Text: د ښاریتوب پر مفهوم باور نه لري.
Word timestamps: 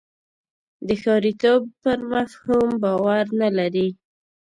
د 0.87 0.89
ښاریتوب 1.03 1.61
پر 1.83 1.97
مفهوم 2.11 2.69
باور 2.83 3.25
نه 3.41 3.49
لري. 3.57 3.87